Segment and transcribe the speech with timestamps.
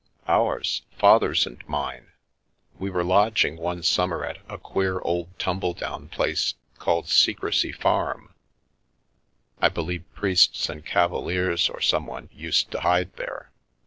[0.37, 2.07] ""Ours— Father's and mine.
[2.79, 8.33] We were lodging one summer at a queer old tumbledown place called Secrecy Farm—
[9.61, 13.51] I believe priests or cavaliers or someone used to hide there.